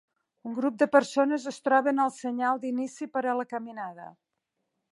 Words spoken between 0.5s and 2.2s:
Un grup de persones es troben al